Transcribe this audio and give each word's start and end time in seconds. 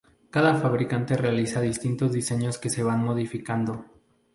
Cada 0.31 0.55
fabricante 0.55 1.15
realiza 1.15 1.61
distintos 1.61 2.11
diseños 2.11 2.57
que 2.57 2.71
se 2.71 2.81
van 2.81 3.03
modificando. 3.03 3.85